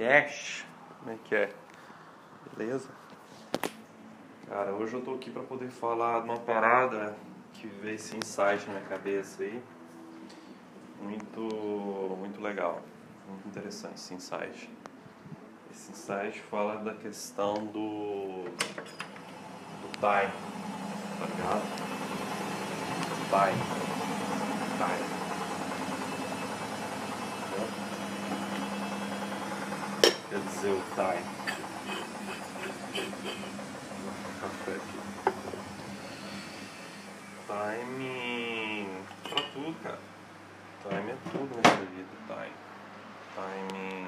podcast. 0.00 0.66
Como 0.98 1.12
é 1.12 1.18
que 1.22 1.34
é? 1.34 1.50
Beleza? 2.56 2.88
Cara, 4.48 4.72
hoje 4.72 4.94
eu 4.94 5.02
tô 5.02 5.14
aqui 5.14 5.30
pra 5.30 5.42
poder 5.42 5.68
falar 5.68 6.22
de 6.22 6.30
uma 6.30 6.38
parada 6.38 7.14
que 7.52 7.66
veio 7.66 7.96
esse 7.96 8.16
insight 8.16 8.66
na 8.66 8.74
minha 8.74 8.86
cabeça 8.86 9.42
aí. 9.42 9.62
Muito, 11.02 11.40
muito 12.18 12.40
legal. 12.40 12.82
Muito 13.28 13.46
interessante 13.48 13.96
esse 13.96 14.14
insight. 14.14 14.70
Esse 15.70 15.92
insight 15.92 16.40
fala 16.50 16.76
da 16.76 16.94
questão 16.94 17.66
do, 17.66 18.44
do 18.44 19.88
time, 19.98 20.32
tá 21.18 21.26
ligado? 21.26 21.62
Time. 23.28 23.62
Time. 24.78 25.29
Quer 30.30 30.38
dizer, 30.38 30.70
o 30.70 30.80
time. 30.94 31.24
Café 34.40 34.72
aqui. 34.76 34.98
Timing. 37.48 39.04
Pra 39.24 39.42
tudo, 39.52 39.82
cara. 39.82 39.98
Time 40.88 41.10
é 41.10 41.16
tudo 41.32 41.56
nessa 41.56 41.84
vida. 41.84 42.14
Time. 42.28 42.54
Timing. 43.34 44.06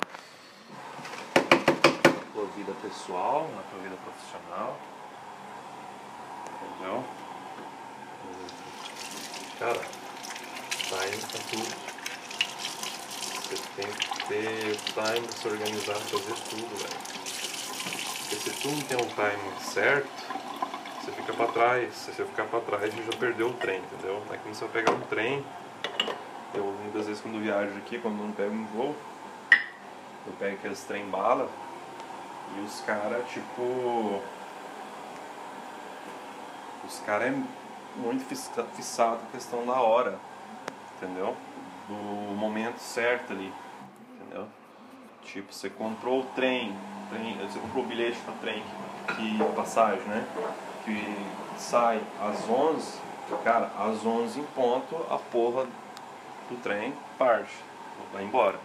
Na 2.04 2.32
tua 2.32 2.46
vida 2.56 2.72
pessoal, 2.82 3.50
na 3.56 3.62
tua 3.62 3.80
vida 3.80 3.96
profissional. 4.04 4.78
Entendeu? 6.54 7.04
Cara, 9.58 9.80
time 10.86 11.16
pra 11.32 11.40
tudo. 11.50 11.91
Tem 13.76 13.86
que 13.86 14.26
ter 14.28 14.76
time 14.76 15.26
pra 15.26 15.36
se 15.36 15.48
organizar 15.48 15.94
fazer 15.94 16.34
tudo, 16.50 16.76
velho. 16.76 17.00
Porque 18.18 18.36
se 18.36 18.50
tu 18.50 18.68
não 18.68 18.80
tem 18.82 18.96
um 18.98 19.08
time 19.08 19.60
certo, 19.60 20.08
você 21.00 21.12
fica 21.12 21.32
pra 21.32 21.46
trás. 21.46 21.94
Se 21.94 22.12
você 22.12 22.24
ficar 22.24 22.44
pra 22.44 22.60
trás, 22.60 22.94
você 22.94 23.02
já 23.02 23.18
perdeu 23.18 23.48
o 23.48 23.54
trem, 23.54 23.78
entendeu? 23.80 24.22
É 24.30 24.36
como 24.36 24.54
se 24.54 24.62
eu 24.62 24.68
pegar 24.68 24.92
um 24.92 25.00
trem. 25.00 25.44
Eu 26.54 26.64
muitas 26.64 27.06
vezes 27.06 27.22
quando 27.22 27.40
viajo 27.40 27.76
aqui, 27.78 27.98
quando 27.98 28.16
não 28.16 28.30
pego 28.32 28.54
um 28.54 28.66
voo, 28.66 28.94
eu 30.26 30.32
pego 30.38 30.56
aqueles 30.56 30.82
trem 30.84 31.08
bala 31.08 31.48
e 32.56 32.60
os 32.60 32.80
caras, 32.82 33.26
tipo. 33.30 34.22
Os 36.86 36.98
caras 37.06 37.28
é 37.28 37.42
muito 37.96 38.24
fixado 38.24 39.20
a 39.22 39.32
questão 39.32 39.64
da 39.64 39.80
hora, 39.80 40.18
entendeu? 40.96 41.34
Do 41.92 42.34
momento 42.36 42.78
certo 42.78 43.32
ali, 43.32 43.52
entendeu? 44.20 44.46
Tipo, 45.22 45.52
você 45.52 45.68
comprou 45.68 46.20
o 46.20 46.24
trem, 46.34 46.74
trem 47.10 47.36
você 47.38 47.58
comprou 47.58 47.84
o 47.84 47.86
bilhete 47.86 48.18
para 48.20 48.34
trem, 48.34 48.62
que, 49.08 49.38
que 49.38 49.54
passagem, 49.54 50.02
né? 50.04 50.26
Que 50.84 51.60
sai 51.60 52.00
às 52.20 52.48
11, 52.48 52.98
cara, 53.44 53.70
às 53.78 54.04
11 54.04 54.40
em 54.40 54.44
ponto 54.46 54.96
a 55.10 55.18
porra 55.18 55.66
do 56.48 56.56
trem 56.62 56.94
parte, 57.18 57.54
vai 58.12 58.24
embora. 58.24 58.58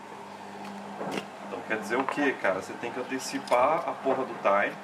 Então 1.48 1.60
quer 1.68 1.80
dizer 1.80 1.98
o 1.98 2.04
que, 2.04 2.34
cara? 2.34 2.62
Você 2.62 2.74
tem 2.74 2.92
que 2.92 3.00
antecipar 3.00 3.88
a 3.88 3.92
porra 3.92 4.24
do 4.24 4.34
time 4.42 4.76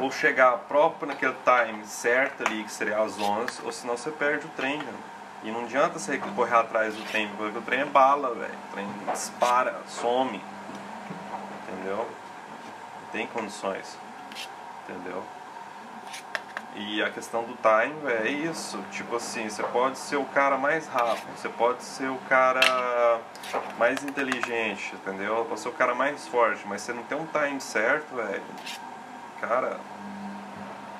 ou 0.00 0.10
chegar 0.10 0.56
próprio 0.60 1.08
naquele 1.08 1.34
time 1.44 1.86
certo 1.86 2.46
ali, 2.46 2.64
que 2.64 2.72
seria 2.72 2.98
às 2.98 3.18
11, 3.18 3.60
ou 3.64 3.72
senão 3.72 3.96
você 3.96 4.10
perde 4.10 4.46
o 4.46 4.50
trem, 4.50 4.78
cara. 4.78 5.09
E 5.42 5.50
não 5.50 5.64
adianta 5.64 5.98
você 5.98 6.18
correr 6.18 6.56
atrás 6.56 6.94
do 6.94 7.02
trem, 7.04 7.28
porque 7.36 7.58
o 7.58 7.62
trem 7.62 7.80
é 7.80 7.84
bala, 7.84 8.34
velho. 8.34 8.54
O 8.68 8.72
trem 8.72 8.86
dispara, 9.10 9.80
some. 9.86 10.40
Entendeu? 11.62 12.06
Tem 13.10 13.26
condições. 13.26 13.96
Entendeu? 14.84 15.22
E 16.76 17.02
a 17.02 17.10
questão 17.10 17.42
do 17.42 17.54
time, 17.54 17.98
véio, 18.04 18.26
é 18.26 18.30
isso. 18.30 18.78
Tipo 18.92 19.16
assim, 19.16 19.48
você 19.48 19.62
pode 19.62 19.98
ser 19.98 20.16
o 20.16 20.24
cara 20.26 20.56
mais 20.56 20.86
rápido, 20.86 21.26
você 21.36 21.48
pode 21.48 21.82
ser 21.82 22.08
o 22.08 22.18
cara 22.28 23.20
mais 23.78 24.04
inteligente, 24.04 24.94
entendeu? 24.94 25.44
Pode 25.48 25.60
ser 25.60 25.68
o 25.68 25.72
cara 25.72 25.94
mais 25.94 26.28
forte, 26.28 26.64
mas 26.66 26.82
você 26.82 26.92
não 26.92 27.02
tem 27.02 27.18
um 27.18 27.26
time 27.26 27.60
certo, 27.60 28.14
velho. 28.14 28.42
Cara, 29.40 29.80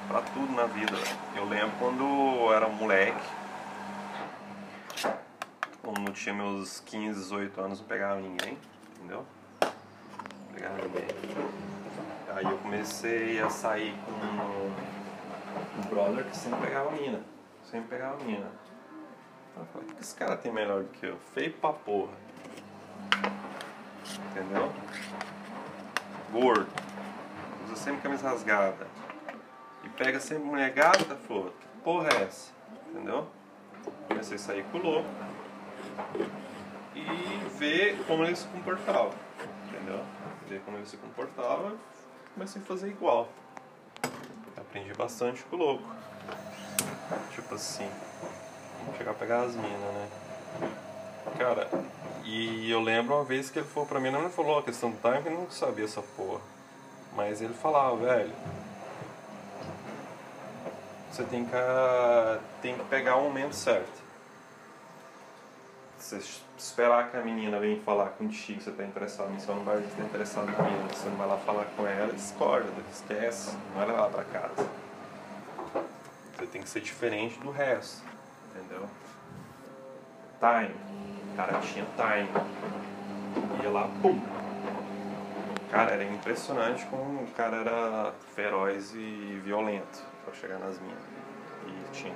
pra 0.08 0.22
tudo 0.34 0.52
na 0.54 0.64
vida. 0.64 0.96
Véio. 0.96 1.16
Eu 1.36 1.44
lembro 1.44 1.72
quando 1.78 2.02
eu 2.02 2.52
era 2.52 2.68
moleque, 2.68 3.20
quando 5.82 6.06
eu 6.06 6.12
tinha 6.12 6.34
meus 6.34 6.80
15, 6.80 7.18
18 7.20 7.60
anos, 7.60 7.80
não 7.80 7.86
pegava 7.86 8.20
ninguém, 8.20 8.58
entendeu? 8.96 9.24
Não 9.60 10.54
pegava 10.54 10.76
ninguém. 10.76 11.06
Aí 12.34 12.44
eu 12.44 12.58
comecei 12.58 13.40
a 13.40 13.50
sair 13.50 13.94
com 14.04 15.80
um 15.80 15.90
brother 15.90 16.24
que 16.24 16.36
sempre 16.36 16.60
pegava 16.60 16.90
mina. 16.92 17.20
Sempre 17.64 17.88
pegava 17.88 18.22
mina. 18.24 18.50
Eu 19.56 19.64
falei, 19.66 19.88
o 19.88 19.94
que 19.94 20.02
esse 20.02 20.14
cara 20.14 20.36
tem 20.36 20.52
melhor 20.52 20.82
do 20.82 20.88
que 20.90 21.06
eu? 21.06 21.18
Feio 21.34 21.52
pra 21.54 21.72
porra. 21.72 22.12
Entendeu? 24.30 24.72
Gordo. 26.30 26.68
Usa 27.66 27.76
sempre 27.76 28.02
camisa 28.02 28.28
rasgada. 28.28 28.86
E 29.82 29.88
pega 29.88 30.20
sempre 30.20 30.44
mulher 30.44 30.70
gata, 30.72 31.16
foda. 31.26 31.50
Que 31.50 31.66
porra 31.82 32.08
é 32.10 32.22
essa? 32.22 32.52
Entendeu? 32.88 33.26
Comecei 34.06 34.36
a 34.36 34.38
sair 34.38 34.64
com 34.70 34.78
o 34.78 34.82
louco 34.82 35.08
e 36.94 37.48
ver 37.58 38.02
como 38.06 38.24
ele 38.24 38.36
se 38.36 38.46
comportava, 38.48 39.10
entendeu? 39.68 40.00
Ver 40.48 40.60
como 40.60 40.76
ele 40.76 40.86
se 40.86 40.96
comportava, 40.96 41.74
comecei 42.34 42.60
a 42.60 42.64
fazer 42.64 42.88
igual. 42.88 43.28
Aprendi 44.56 44.92
bastante 44.94 45.42
com 45.44 45.56
o 45.56 45.58
louco. 45.58 45.94
Tipo 47.32 47.54
assim, 47.54 47.88
vamos 48.80 48.96
chegar 48.96 49.12
a 49.12 49.14
pegar 49.14 49.42
as 49.42 49.54
minas, 49.54 49.72
né? 49.72 50.08
Cara, 51.38 51.68
e 52.24 52.70
eu 52.70 52.80
lembro 52.80 53.14
uma 53.14 53.24
vez 53.24 53.50
que 53.50 53.58
ele 53.58 53.66
falou 53.66 53.88
pra 53.88 53.98
mim, 53.98 54.10
não 54.10 54.20
ele 54.20 54.30
falou 54.30 54.58
a 54.58 54.62
questão 54.62 54.90
do 54.90 54.98
time, 54.98 55.22
eu 55.24 55.32
não 55.32 55.50
sabia 55.50 55.84
essa 55.84 56.02
porra. 56.02 56.40
Mas 57.16 57.40
ele 57.40 57.54
falava, 57.54 57.96
velho, 57.96 58.32
você 61.10 61.24
tem 61.24 61.44
que, 61.44 61.52
tem 62.62 62.76
que 62.76 62.84
pegar 62.84 63.16
o 63.16 63.24
momento 63.24 63.54
certo 63.54 63.99
você 66.10 66.40
esperar 66.58 67.10
que 67.10 67.16
a 67.16 67.22
menina 67.22 67.60
venha 67.60 67.80
falar 67.82 68.10
contigo, 68.10 68.60
você 68.60 68.70
está 68.70 68.84
interessado 68.84 69.30
nisso, 69.30 69.46
você 69.46 69.52
não 69.52 69.64
vai 69.64 69.78
estar 69.78 70.02
interessado 70.02 70.46
na 70.46 70.62
menina, 70.64 70.88
você 70.88 71.08
não 71.08 71.16
vai 71.16 71.28
lá 71.28 71.36
falar 71.38 71.66
com 71.76 71.86
ela, 71.86 72.12
discorda, 72.12 72.68
esquece, 72.90 73.56
não 73.68 73.76
vai 73.76 73.86
levar 73.86 73.98
ela 73.98 74.10
para 74.10 74.24
casa. 74.24 74.68
Você 76.36 76.46
tem 76.46 76.62
que 76.62 76.68
ser 76.68 76.80
diferente 76.80 77.38
do 77.38 77.50
resto, 77.50 78.02
entendeu? 78.50 78.88
Time. 80.40 80.74
O 81.32 81.36
cara 81.36 81.60
tinha 81.60 81.86
time. 81.96 82.28
Ia 83.62 83.70
lá, 83.70 83.88
pum! 84.02 84.20
Cara, 85.70 85.92
era 85.92 86.04
impressionante 86.04 86.84
como 86.86 87.22
o 87.22 87.30
cara 87.36 87.58
era 87.58 88.12
feroz 88.34 88.92
e 88.94 89.40
violento 89.44 90.02
para 90.24 90.34
chegar 90.34 90.58
nas 90.58 90.80
minas. 90.80 90.98
E 91.68 91.92
tinha, 91.92 92.14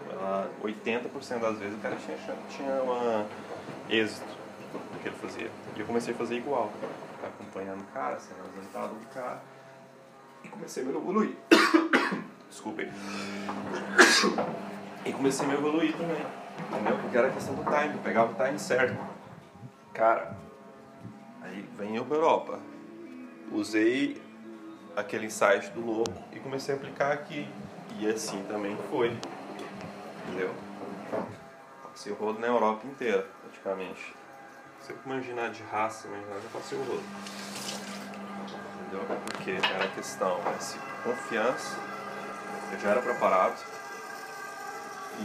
80% 0.62 1.38
das 1.38 1.59
vezes 1.59 1.77
o 1.77 1.81
cara 1.81 1.94
tinha, 1.97 2.16
tinha 2.49 2.83
uma 2.83 3.27
êxito 3.89 4.27
do 4.72 4.99
que 5.00 5.09
ele 5.09 5.17
fazia. 5.17 5.50
E 5.77 5.81
eu 5.81 5.87
comecei 5.87 6.15
a 6.15 6.17
fazer 6.17 6.37
igual, 6.37 6.72
acompanhando 7.22 7.81
o 7.83 7.87
cara, 7.93 8.19
sendo 8.19 8.41
apresentado 8.41 8.95
do 8.95 9.06
cara. 9.09 9.43
E 10.42 10.48
comecei 10.48 10.83
a 10.83 10.86
me 10.86 10.92
evoluir. 10.92 11.36
Desculpem. 12.48 12.89
E 15.04 15.13
comecei 15.13 15.45
a 15.45 15.48
me 15.48 15.54
evoluir 15.54 15.97
também. 15.97 16.25
Entendeu? 16.71 16.98
Porque 16.98 17.16
era 17.16 17.31
questão 17.31 17.54
do 17.54 17.65
time, 17.65 17.98
pegava 18.03 18.33
o 18.33 18.34
time 18.34 18.59
certo. 18.59 18.98
Cara, 19.92 20.36
aí 21.42 21.69
vem 21.77 21.97
eu 21.97 22.04
pra 22.04 22.16
Europa. 22.16 22.60
Usei 23.53 24.22
aquele 24.97 25.27
insight 25.27 25.71
do 25.71 25.84
louco 25.84 26.13
e 26.33 26.41
comecei 26.41 26.75
a 26.75 26.78
aplicar 26.78 27.13
aqui. 27.13 27.48
E 27.98 28.09
assim 28.09 28.42
também 28.48 28.77
foi. 28.91 29.16
Entendeu? 30.27 30.54
Passei 31.83 32.13
o 32.13 32.16
rodo 32.16 32.41
na 32.41 32.48
Europa 32.48 32.86
inteira, 32.86 33.27
praticamente. 33.54 34.15
Eu 34.89 34.97
imaginar 35.06 35.51
de 35.51 35.62
raça, 35.62 36.09
imaginar, 36.09 36.41
já 36.41 36.48
passei 36.53 36.77
o 36.77 36.83
rodo. 36.83 37.03
Entendeu? 38.80 39.01
Porque 39.27 39.53
era 39.53 39.89
questão, 39.89 40.39
essa 40.56 40.78
confiança, 41.03 41.78
eu 42.72 42.78
já 42.78 42.91
era 42.91 43.01
preparado 43.01 43.59
e, 45.18 45.24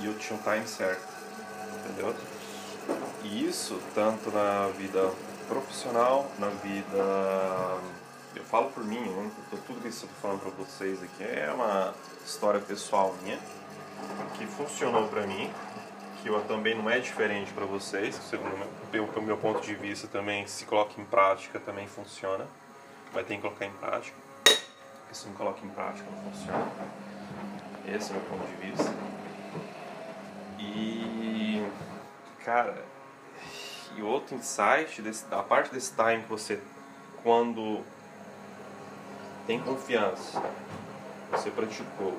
e 0.00 0.06
eu 0.06 0.16
tinha 0.18 0.38
um 0.38 0.42
time 0.42 0.66
certo, 0.66 1.06
entendeu? 1.80 2.14
E 3.22 3.46
isso 3.46 3.80
tanto 3.94 4.30
na 4.30 4.68
vida 4.68 5.12
profissional, 5.48 6.30
na 6.38 6.48
vida. 6.48 7.02
Eu 8.34 8.44
falo 8.44 8.70
por 8.70 8.84
mim, 8.84 9.00
né? 9.00 9.30
tudo 9.66 9.80
que 9.80 9.86
eu 9.86 9.90
estou 9.90 10.08
falando 10.20 10.40
para 10.40 10.50
vocês 10.50 11.02
aqui 11.02 11.24
é 11.24 11.50
uma 11.52 11.94
história 12.24 12.60
pessoal 12.60 13.14
minha 13.22 13.38
que 14.36 14.46
funcionou 14.46 15.08
para 15.08 15.26
mim, 15.26 15.50
também 16.48 16.74
não 16.74 16.90
é 16.90 16.98
diferente 16.98 17.52
para 17.52 17.64
vocês, 17.64 18.14
segundo 18.14 18.52
o 19.16 19.22
meu 19.22 19.36
ponto 19.36 19.60
de 19.60 19.74
vista 19.74 20.08
também, 20.08 20.46
se 20.46 20.64
coloca 20.64 21.00
em 21.00 21.04
prática 21.04 21.60
também 21.60 21.86
funciona, 21.86 22.46
vai 23.12 23.22
ter 23.24 23.36
que 23.36 23.42
colocar 23.42 23.64
em 23.64 23.72
prática, 23.72 24.16
porque 24.42 25.14
se 25.14 25.26
não 25.26 25.34
coloca 25.34 25.64
em 25.64 25.68
prática 25.68 26.08
não 26.10 26.32
funciona. 26.32 26.70
Esse 27.86 28.12
é 28.12 28.16
o 28.16 28.18
meu 28.18 28.28
ponto 28.28 28.46
de 28.46 28.66
vista. 28.66 28.92
E, 30.58 31.64
cara, 32.44 32.84
e 33.96 34.02
outro 34.02 34.34
insight, 34.34 35.00
desse, 35.00 35.24
a 35.30 35.42
parte 35.42 35.72
desse 35.72 35.94
time 35.94 36.22
que 36.22 36.28
você, 36.28 36.60
quando 37.22 37.84
tem 39.46 39.60
confiança, 39.60 40.42
você 41.30 41.50
praticou, 41.50 42.18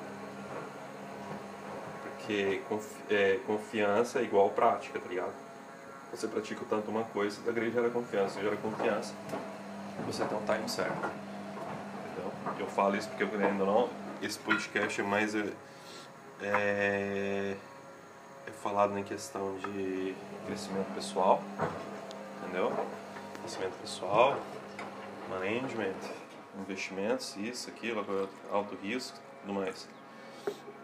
porque 2.28 2.60
é, 3.08 3.40
confiança 3.46 4.18
é 4.18 4.22
igual 4.22 4.50
prática, 4.50 5.00
tá 5.00 5.08
ligado? 5.08 5.32
Você 6.12 6.28
pratica 6.28 6.62
tanto 6.68 6.90
uma 6.90 7.04
coisa, 7.04 7.40
da 7.40 7.50
igreja 7.50 7.72
gera 7.72 7.88
confiança, 7.88 8.38
gera 8.38 8.56
confiança, 8.56 9.14
você 10.04 10.22
tem 10.26 10.36
um 10.36 10.44
time 10.44 10.68
certo. 10.68 10.92
Entendeu? 10.92 12.32
Eu 12.58 12.66
falo 12.66 12.96
isso 12.96 13.08
porque 13.08 13.22
eu 13.22 13.30
querendo 13.30 13.60
ou 13.60 13.66
não, 13.66 13.88
esse 14.20 14.38
podcast 14.38 15.00
é 15.00 15.04
mais 15.04 15.34
é, 15.34 15.52
é, 16.42 17.56
é 18.46 18.50
falado 18.62 18.98
em 18.98 19.04
questão 19.04 19.56
de 19.56 20.14
crescimento 20.46 20.94
pessoal, 20.94 21.42
entendeu? 22.42 22.70
Crescimento 23.40 23.80
pessoal, 23.80 24.36
management, 25.30 25.96
investimentos, 26.60 27.34
isso, 27.38 27.70
aquilo, 27.70 28.28
alto 28.52 28.76
risco, 28.82 29.18
tudo 29.40 29.54
mais. 29.54 29.88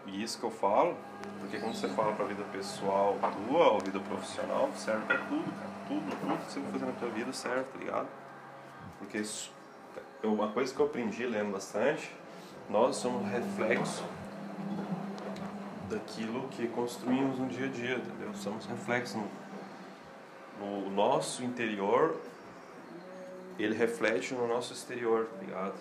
E 0.06 0.22
isso 0.22 0.38
que 0.38 0.44
eu 0.44 0.50
falo, 0.50 0.96
porque 1.40 1.58
quando 1.58 1.74
você 1.74 1.88
fala 1.88 2.12
pra 2.12 2.26
vida 2.26 2.44
pessoal 2.52 3.18
tua 3.30 3.72
ou 3.72 3.80
vida 3.80 3.98
profissional, 4.00 4.70
serve 4.76 5.06
pra 5.06 5.18
tudo, 5.18 5.44
cara. 5.58 5.74
Tudo, 5.88 6.20
tudo 6.20 6.46
que 6.46 6.52
você 6.52 6.60
vai 6.60 6.72
fazer 6.72 6.86
na 6.86 6.92
tua 6.92 7.08
vida 7.10 7.32
serve, 7.32 7.64
tá 7.64 7.78
ligado? 7.78 8.08
Porque 8.98 9.18
isso, 9.18 9.52
uma 10.22 10.48
coisa 10.48 10.74
que 10.74 10.80
eu 10.80 10.86
aprendi 10.86 11.26
lendo 11.26 11.52
bastante, 11.52 12.10
nós 12.68 12.96
somos 12.96 13.30
reflexo 13.30 14.04
daquilo 15.88 16.48
que 16.48 16.66
construímos 16.68 17.38
no 17.38 17.46
dia 17.46 17.66
a 17.66 17.70
dia, 17.70 17.96
entendeu? 17.96 18.34
Somos 18.34 18.66
reflexo 18.66 19.18
no, 20.58 20.80
no 20.80 20.90
nosso 20.90 21.44
interior, 21.44 22.16
ele 23.58 23.74
reflete 23.74 24.34
no 24.34 24.48
nosso 24.48 24.72
exterior, 24.72 25.26
tá 25.26 25.44
ligado? 25.44 25.74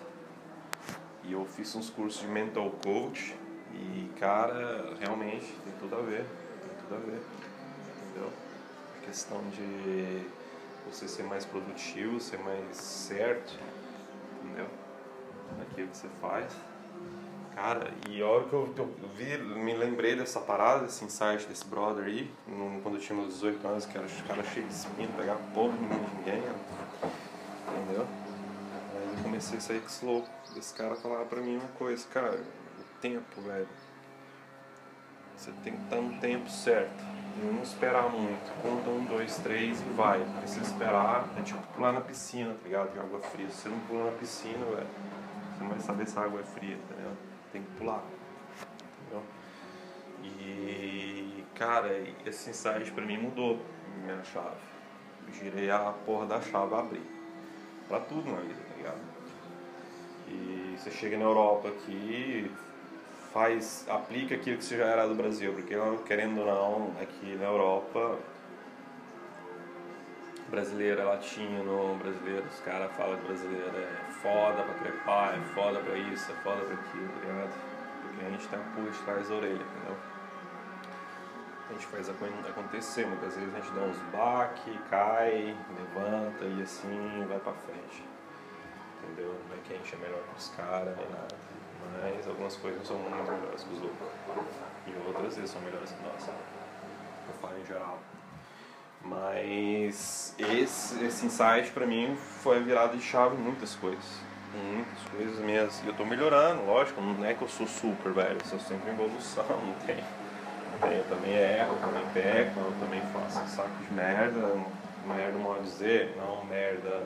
E 1.24 1.32
eu 1.32 1.44
fiz 1.46 1.74
uns 1.74 1.88
cursos 1.88 2.20
de 2.20 2.28
mental 2.28 2.70
coach 2.82 3.34
e, 3.74 4.10
cara, 4.18 4.94
realmente 5.00 5.46
tem 5.64 5.72
tudo 5.78 5.96
a 5.96 6.00
ver. 6.00 6.24
Tem 6.24 6.76
tudo 6.82 6.94
a 6.94 6.98
ver. 6.98 7.22
Entendeu? 8.02 8.30
A 8.98 9.06
questão 9.06 9.40
de 9.50 10.26
você 10.90 11.08
ser 11.08 11.24
mais 11.24 11.44
produtivo, 11.44 12.20
ser 12.20 12.38
mais 12.38 12.76
certo, 12.76 13.58
entendeu? 14.42 14.66
Naquilo 15.58 15.88
que 15.88 15.96
você 15.96 16.08
faz. 16.20 16.52
Cara, 17.54 17.92
e 18.10 18.20
a 18.20 18.26
hora 18.26 18.44
que 18.44 18.52
eu, 18.52 18.74
eu, 18.76 18.88
vi, 19.16 19.38
me 19.38 19.74
lembrei 19.74 20.16
dessa 20.16 20.40
parada, 20.40 20.86
desse 20.86 21.04
insight 21.04 21.46
desse 21.46 21.64
brother 21.64 22.04
aí, 22.04 22.28
quando 22.82 22.96
eu 22.96 23.00
tinha 23.00 23.16
meus 23.16 23.34
18 23.34 23.68
anos, 23.68 23.86
que 23.86 23.96
era 23.96 24.06
os 24.06 24.20
caras 24.22 24.46
cheios 24.48 24.68
de 24.68 24.74
espinho, 24.74 25.08
pegar 25.16 25.36
porra 25.54 25.76
de 25.76 25.84
ninguém, 25.84 26.42
entendeu? 27.68 28.06
Aí 28.92 29.16
eu 29.16 29.22
comecei 29.22 29.58
a 29.58 29.60
sair 29.60 29.80
com 29.80 29.86
esse 29.86 30.04
louco. 30.04 30.28
Esse 30.56 30.74
cara 30.74 30.96
falava 30.96 31.24
pra 31.26 31.40
mim 31.40 31.56
uma 31.56 31.68
coisa, 31.78 32.04
cara, 32.08 32.40
tempo, 33.04 33.42
velho. 33.42 33.68
Você 35.36 35.52
tem 35.62 35.76
que 35.76 35.82
estar 35.82 35.96
no 35.96 36.18
tempo 36.20 36.48
certo. 36.48 37.04
Não 37.36 37.62
esperar 37.62 38.08
muito. 38.08 38.62
Conta 38.62 38.88
um, 38.88 39.04
dois, 39.04 39.36
três 39.38 39.78
e 39.78 39.84
vai. 39.92 40.24
Precisa 40.38 40.62
esperar. 40.62 41.28
É 41.36 41.42
tipo 41.42 41.60
pular 41.74 41.92
na 41.92 42.00
piscina, 42.00 42.54
tá 42.54 42.60
ligado? 42.64 42.92
De 42.94 42.98
água 42.98 43.20
fria. 43.20 43.46
Se 43.50 43.62
você 43.62 43.68
não 43.68 43.78
pula 43.80 44.10
na 44.10 44.16
piscina, 44.16 44.64
velho, 44.64 44.86
você 45.52 45.62
não 45.62 45.68
vai 45.68 45.80
saber 45.80 46.06
se 46.06 46.18
a 46.18 46.22
água 46.22 46.40
é 46.40 46.44
fria, 46.44 46.78
tá 46.88 46.94
ligado? 46.96 47.16
Tem 47.52 47.62
que 47.62 47.70
pular. 47.72 48.02
Entendeu? 49.02 49.22
E, 50.22 51.44
cara, 51.54 51.90
esse 52.24 52.48
insight 52.48 52.90
pra 52.92 53.04
mim 53.04 53.18
mudou 53.18 53.60
minha 54.02 54.24
chave. 54.24 54.56
Eu 55.26 55.34
girei 55.34 55.70
a 55.70 55.92
porra 56.06 56.24
da 56.24 56.40
chave 56.40 56.74
abrir. 56.74 57.06
Pra 57.86 58.00
tudo 58.00 58.30
na 58.30 58.40
vida, 58.40 58.62
tá 58.70 58.76
ligado? 58.78 59.00
E 60.26 60.76
você 60.78 60.90
chega 60.90 61.18
na 61.18 61.24
Europa 61.24 61.68
aqui, 61.68 62.50
faz, 63.34 63.84
aplica 63.88 64.36
aquilo 64.36 64.58
que 64.58 64.78
já 64.78 64.84
era 64.84 65.08
do 65.08 65.14
Brasil, 65.16 65.52
porque 65.52 65.74
querendo 66.06 66.38
ou 66.40 66.46
não, 66.46 67.02
aqui 67.02 67.34
na 67.34 67.46
Europa, 67.46 68.16
brasileiro 70.48 71.00
é 71.00 71.04
latino, 71.04 71.96
brasileiro, 72.00 72.46
os 72.46 72.60
caras 72.60 72.92
falam 72.92 73.16
que 73.16 73.26
brasileiro 73.26 73.76
é 73.76 74.12
foda 74.22 74.62
pra 74.62 74.74
crepar, 74.74 75.34
é 75.34 75.40
foda 75.52 75.80
pra 75.80 75.98
isso, 75.98 76.30
é 76.30 76.34
foda 76.36 76.64
pra 76.64 76.74
aquilo, 76.74 77.08
tá 77.08 77.26
ligado? 77.26 77.52
Porque 78.02 78.24
a 78.24 78.30
gente 78.30 78.46
tem 78.46 78.58
a 78.58 78.62
pulga 78.62 78.90
de 78.92 78.98
trás 78.98 79.28
da 79.28 79.34
orelha, 79.34 79.52
entendeu? 79.54 79.96
A 81.68 81.72
gente 81.72 81.86
faz 81.86 82.08
acontecer, 82.08 83.04
muitas 83.04 83.34
vezes 83.34 83.52
a 83.52 83.58
gente 83.58 83.72
dá 83.72 83.80
uns 83.80 83.98
baque, 84.12 84.78
cai, 84.88 85.56
levanta 85.76 86.44
e 86.44 86.62
assim 86.62 87.26
vai 87.28 87.40
pra 87.40 87.52
frente. 87.52 88.04
Entendeu? 89.02 89.34
Não 89.48 89.56
é 89.56 89.58
que 89.64 89.74
a 89.74 89.76
gente 89.76 89.92
é 89.92 89.98
melhor 89.98 90.20
que 90.22 90.38
os 90.38 90.48
caras, 90.50 90.96
nem 90.96 91.08
nada 91.08 91.53
mas 91.92 92.26
algumas 92.28 92.56
coisas 92.56 92.86
são 92.86 92.96
muito 92.96 93.14
melhores 93.14 93.62
que 93.62 93.74
os 93.74 93.82
outros. 93.82 94.08
E 94.86 95.08
outras 95.08 95.36
vezes 95.36 95.50
são 95.50 95.60
melhores 95.62 95.90
que 95.90 96.02
nós. 96.02 96.28
Eu 96.28 97.34
falo 97.40 97.58
em 97.58 97.66
geral. 97.66 97.98
Mas 99.04 100.34
esse, 100.38 101.04
esse 101.04 101.26
insight 101.26 101.70
pra 101.72 101.86
mim 101.86 102.16
foi 102.16 102.58
a 102.58 102.60
virada 102.60 102.96
de 102.96 103.02
chave 103.02 103.36
em 103.36 103.38
muitas 103.38 103.74
coisas. 103.74 104.04
Muitas 104.54 105.02
coisas 105.10 105.38
mesmo. 105.40 105.84
E 105.84 105.88
eu 105.88 105.94
tô 105.94 106.04
melhorando, 106.04 106.64
lógico, 106.64 107.00
não 107.00 107.24
é 107.24 107.34
que 107.34 107.42
eu 107.42 107.48
sou 107.48 107.66
super, 107.66 108.12
velho. 108.12 108.38
Eu 108.40 108.46
sou 108.46 108.58
sempre 108.58 108.90
em 108.90 108.94
evolução, 108.94 109.44
não 109.48 109.74
tem. 109.86 110.02
Eu 110.82 111.04
também 111.04 111.34
erro, 111.34 111.76
também 111.76 112.04
peco, 112.12 112.60
eu 112.60 112.74
também 112.80 113.00
faço 113.12 113.46
saco 113.48 113.70
de 113.84 113.92
merda. 113.94 114.64
Merda, 115.06 115.38
de 115.38 115.62
dizer, 115.62 116.14
não 116.16 116.44
merda. 116.46 117.02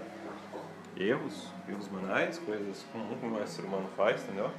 Erros, 0.97 1.49
erros 1.69 1.87
banais, 1.89 2.39
coisas 2.39 2.85
comuns 2.93 3.21
que 3.21 3.27
o 3.27 3.47
ser 3.47 3.63
humano 3.63 3.89
faz, 3.97 4.23
entendeu? 4.25 4.51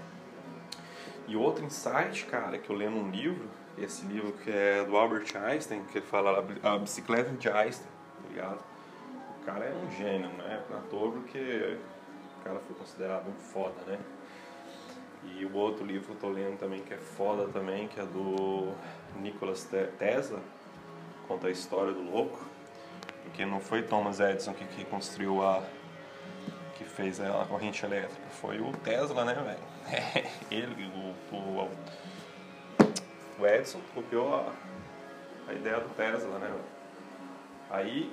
E 1.30 1.36
outro 1.36 1.64
insight, 1.64 2.26
cara, 2.26 2.58
que 2.58 2.72
eu 2.72 2.76
lendo 2.76 2.98
um 2.98 3.12
livro, 3.12 3.48
esse 3.78 4.04
livro 4.08 4.32
que 4.32 4.50
é 4.50 4.84
do 4.84 4.98
Albert 4.98 5.28
Einstein, 5.36 5.84
que 5.84 6.00
ele 6.00 6.06
fala 6.08 6.44
a 6.64 6.78
bicicleta 6.80 7.30
de 7.34 7.48
Einstein, 7.48 7.88
tá 7.88 8.30
ligado? 8.30 8.60
O 9.40 9.46
cara 9.46 9.66
é 9.66 9.76
um 9.76 9.92
gênio, 9.92 10.28
né? 10.30 10.64
Na 10.72 10.80
toa 10.90 11.12
porque 11.12 11.78
o 12.40 12.44
cara 12.44 12.60
foi 12.60 12.76
considerado 12.76 13.28
um 13.30 13.34
foda, 13.34 13.76
né? 13.86 14.00
E 15.24 15.46
o 15.46 15.56
outro 15.56 15.86
livro 15.86 16.08
que 16.08 16.12
eu 16.14 16.16
tô 16.16 16.30
lendo 16.30 16.58
também, 16.58 16.82
que 16.82 16.96
é 16.96 16.98
foda 16.98 17.48
também, 17.50 17.88
que 17.88 18.00
é 18.00 18.06
do 18.06 18.74
Nicholas 19.18 19.70
Tesla, 20.00 20.40
conta 21.28 21.46
a 21.46 21.52
história 21.52 21.94
do 21.94 22.02
louco, 22.10 22.44
porque 23.22 23.46
não 23.46 23.60
foi 23.60 23.84
Thomas 23.84 24.20
Edison 24.20 24.54
que, 24.56 24.66
que 24.66 24.84
construiu 24.84 25.44
a 25.44 25.62
que 26.76 26.86
fez 26.86 27.20
a 27.20 27.46
corrente 27.46 27.86
elétrica, 27.86 28.30
foi 28.42 28.62
o 28.62 28.72
Tesla, 28.78 29.26
né, 29.26 29.34
velho? 29.36 30.26
ele, 30.50 30.90
o, 31.32 31.70
o, 33.40 33.48
Edson 33.48 33.80
copiou 33.94 34.36
a, 34.36 34.52
a 35.48 35.54
ideia 35.54 35.80
do 35.80 35.90
Tesla, 35.96 36.40
né? 36.40 36.52
Aí, 37.70 38.12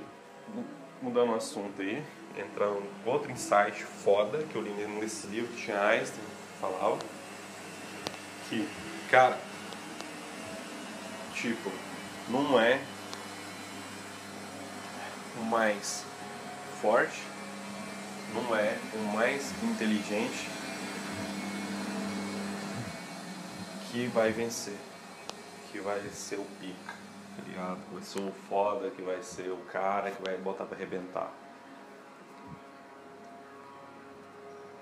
mudando 1.01 1.33
o 1.33 1.35
assunto 1.35 1.81
aí, 1.81 2.03
entrando 2.37 2.83
outro 3.05 3.31
insight 3.31 3.83
foda 3.83 4.39
que 4.45 4.57
eu 4.57 4.63
li 4.63 4.71
nesse 4.71 5.27
livro 5.29 5.53
que 5.55 5.63
tinha 5.63 5.81
Einstein 5.81 6.25
falava 6.61 6.99
que, 8.49 8.69
cara, 9.11 9.39
tipo, 11.35 11.71
não 12.29 12.59
é 12.61 12.81
o 15.39 15.45
mais 15.45 16.05
forte, 16.81 17.23
não 18.35 18.57
é 18.57 18.79
o 18.95 18.99
mais 19.15 19.53
inteligente 19.63 20.49
que 23.97 24.09
vai 24.09 24.31
vencer, 24.31 24.77
que 25.73 25.81
vai 25.81 25.99
ser 26.11 26.39
o 26.39 26.45
pica, 26.61 26.93
tá 27.35 27.43
ligado? 27.47 27.79
Ser 28.03 28.21
o 28.21 28.33
foda, 28.47 28.91
que 28.91 29.01
vai 29.01 29.23
ser 29.23 29.51
o 29.51 29.57
cara 29.73 30.11
que 30.11 30.23
vai 30.23 30.37
botar 30.37 30.67
pra 30.67 30.77
arrebentar. 30.77 31.33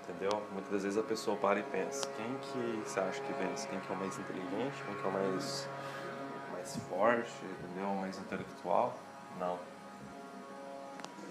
Entendeu? 0.03 0.43
Muitas 0.51 0.69
das 0.69 0.83
vezes 0.83 0.97
a 0.97 1.03
pessoa 1.03 1.37
para 1.37 1.59
e 1.59 1.63
pensa, 1.63 2.05
quem 2.17 2.37
que 2.39 2.89
você 2.89 2.99
acha 2.99 3.21
que 3.21 3.31
vence? 3.41 3.65
Quem 3.69 3.79
que 3.79 3.89
é 3.89 3.95
o 3.95 3.97
mais 3.97 4.19
inteligente? 4.19 4.83
Quem 4.85 4.95
que 4.95 5.05
é 5.05 5.07
o 5.07 5.11
mais, 5.13 5.69
mais 6.51 6.75
forte? 6.89 7.31
Entendeu? 7.45 7.91
O 7.91 8.01
mais 8.01 8.19
intelectual? 8.19 8.99
Não. 9.39 9.57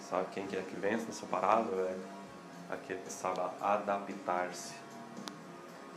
Sabe 0.00 0.28
quem 0.32 0.46
que 0.46 0.56
é 0.56 0.62
que 0.62 0.76
vence 0.76 1.04
nessa 1.04 1.26
parada, 1.26 1.70
velho? 1.70 2.02
Aquele 2.70 3.00
que 3.00 3.12
sabe 3.12 3.40
adaptar-se. 3.60 4.72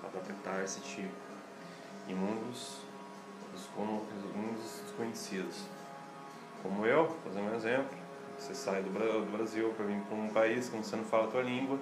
Adaptar-se, 0.04 0.82
tipo 0.82 1.28
em 2.08 2.16
mundos 2.16 2.78
dos 3.54 3.64
desconhecidos. 4.84 5.58
Como 6.64 6.86
eu, 6.86 7.16
fazendo 7.24 7.52
um 7.52 7.56
exemplo, 7.56 7.98
você 8.38 8.54
sai 8.54 8.82
do 8.82 9.32
Brasil 9.32 9.74
para 9.76 9.86
vir 9.86 10.00
para 10.02 10.18
um 10.18 10.30
país 10.30 10.70
que 10.70 10.78
você 10.78 10.96
não 10.96 11.04
fala 11.04 11.26
a 11.26 11.28
tua 11.28 11.42
língua, 11.42 11.78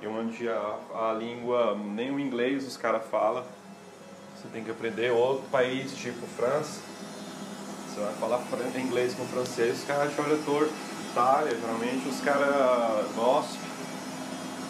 e 0.00 0.06
onde 0.06 0.48
a, 0.48 0.78
a 0.94 1.12
língua, 1.12 1.76
nem 1.76 2.10
o 2.10 2.18
inglês 2.18 2.66
os 2.66 2.76
caras 2.76 3.04
falam, 3.06 3.44
você 4.36 4.48
tem 4.52 4.64
que 4.64 4.70
aprender 4.70 5.10
outro 5.10 5.44
país, 5.50 5.94
tipo 5.94 6.26
França, 6.26 6.80
você 7.92 8.00
vai 8.00 8.14
falar 8.14 8.42
inglês 8.80 9.14
com 9.14 9.24
francês, 9.26 9.80
os 9.80 9.84
caras 9.84 10.14
te 10.14 10.20
olham 10.20 10.42
torto. 10.44 10.72
Itália, 11.10 11.54
geralmente 11.54 12.08
os 12.08 12.20
caras 12.22 13.06
gostam, 13.14 13.60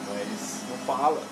mas 0.08 0.64
não 0.68 0.76
falam. 0.78 1.22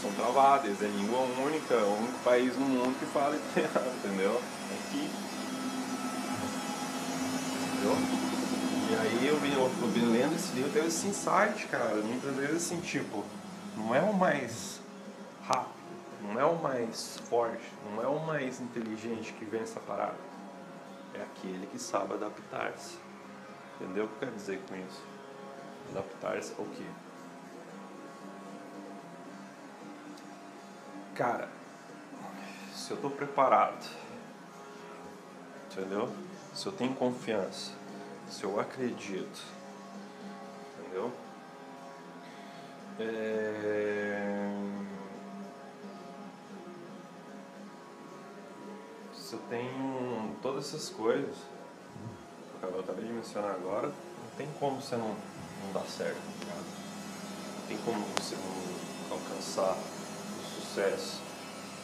São 0.00 0.12
travados, 0.12 0.66
eles 0.66 0.82
é 0.82 0.86
língua 0.86 1.20
única, 1.20 1.74
o 1.76 1.98
único 1.98 2.18
país 2.24 2.56
no 2.56 2.66
mundo 2.66 2.98
que 2.98 3.06
fala 3.06 3.36
italiano, 3.36 3.92
entendeu? 4.04 4.42
Aqui. 4.72 5.10
Entendeu? 7.72 8.24
E 8.90 8.96
aí 8.96 9.28
eu 9.28 9.36
vim, 9.40 9.52
eu 9.52 9.88
vim 9.88 10.12
lendo 10.12 10.34
esse 10.34 10.52
livro, 10.54 10.70
teve 10.72 10.88
esse 10.88 11.06
insight, 11.06 11.66
cara. 11.70 11.94
Muitas 11.96 12.36
vezes 12.36 12.56
assim, 12.56 12.80
tipo, 12.80 13.24
não 13.76 13.94
é 13.94 14.00
o 14.00 14.12
mais 14.12 14.80
rápido, 15.46 15.72
não 16.22 16.40
é 16.40 16.44
o 16.44 16.56
mais 16.56 17.18
forte, 17.28 17.72
não 17.90 18.02
é 18.02 18.06
o 18.06 18.18
mais 18.26 18.60
inteligente 18.60 19.32
que 19.32 19.44
vence 19.44 19.72
essa 19.72 19.80
parada. 19.80 20.18
É 21.14 21.22
aquele 21.22 21.66
que 21.66 21.78
sabe 21.78 22.14
adaptar-se. 22.14 22.98
Entendeu 23.80 24.04
o 24.04 24.08
que 24.08 24.14
eu 24.14 24.20
quero 24.20 24.32
dizer 24.32 24.60
com 24.68 24.76
isso? 24.76 25.02
Adaptar-se 25.90 26.52
ao 26.58 26.64
quê? 26.66 26.84
Cara, 31.14 31.48
se 32.74 32.90
eu 32.90 32.96
estou 32.96 33.08
preparado, 33.08 33.88
entendeu? 35.70 36.12
Se 36.52 36.66
eu 36.66 36.72
tenho 36.72 36.92
confiança, 36.92 37.70
se 38.28 38.42
eu 38.42 38.58
acredito, 38.58 39.40
entendeu? 40.80 41.12
É... 42.98 44.50
Se 49.12 49.34
eu 49.34 49.40
tenho 49.48 50.36
todas 50.42 50.66
essas 50.66 50.90
coisas, 50.90 51.36
eu 52.60 52.80
acabei 52.80 53.04
de 53.04 53.12
mencionar 53.12 53.52
agora, 53.52 53.86
não 53.86 54.36
tem 54.36 54.48
como 54.58 54.80
você 54.80 54.96
não, 54.96 55.14
não 55.64 55.72
dar 55.72 55.86
certo, 55.86 56.18
tá 56.44 56.56
Não 56.56 57.66
tem 57.68 57.78
como 57.84 58.04
você 58.16 58.34
não 58.34 59.16
alcançar 59.16 59.76
sucesso, 60.74 61.22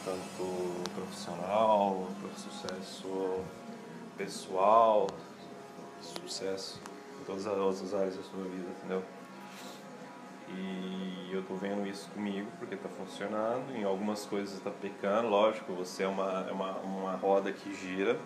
tanto 0.03 0.91
profissional, 0.93 2.09
sucesso 2.35 3.39
pessoal, 4.17 5.07
sucesso 6.01 6.81
em 7.21 7.23
todas 7.23 7.47
as 7.47 7.57
outras 7.57 7.93
áreas 7.93 8.17
da 8.17 8.23
sua 8.23 8.43
vida, 8.43 8.69
entendeu? 8.69 9.01
E 10.49 11.29
eu 11.31 11.41
tô 11.43 11.53
vendo 11.53 11.87
isso 11.87 12.09
comigo 12.09 12.51
porque 12.59 12.75
tá 12.75 12.89
funcionando, 12.89 13.73
em 13.73 13.85
algumas 13.85 14.25
coisas 14.25 14.59
tá 14.59 14.69
pecando, 14.69 15.29
lógico, 15.29 15.71
você 15.71 16.03
é 16.03 16.07
uma, 16.07 16.45
é 16.49 16.51
uma, 16.51 16.73
uma 16.79 17.15
roda 17.15 17.53
que 17.53 17.73
gira, 17.73 18.19